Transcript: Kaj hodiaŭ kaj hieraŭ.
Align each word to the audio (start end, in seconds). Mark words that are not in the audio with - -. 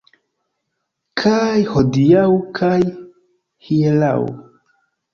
Kaj 1.25 1.59
hodiaŭ 1.75 2.25
kaj 2.59 2.75
hieraŭ. 3.71 4.21